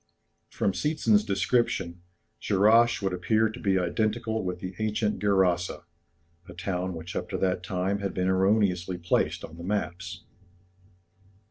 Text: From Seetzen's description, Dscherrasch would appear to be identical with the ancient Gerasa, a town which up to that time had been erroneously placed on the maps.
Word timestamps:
From 0.49 0.71
Seetzen's 0.71 1.23
description, 1.23 2.01
Dscherrasch 2.41 3.03
would 3.03 3.13
appear 3.13 3.49
to 3.49 3.59
be 3.59 3.77
identical 3.77 4.43
with 4.43 4.57
the 4.59 4.73
ancient 4.79 5.19
Gerasa, 5.21 5.83
a 6.49 6.53
town 6.55 6.95
which 6.95 7.15
up 7.15 7.29
to 7.29 7.37
that 7.37 7.61
time 7.61 7.99
had 7.99 8.15
been 8.15 8.27
erroneously 8.27 8.97
placed 8.97 9.43
on 9.45 9.57
the 9.57 9.63
maps. 9.63 10.23